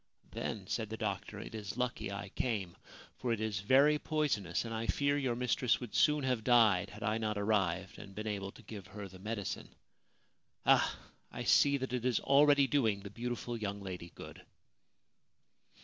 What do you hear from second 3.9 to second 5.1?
poisonous, and I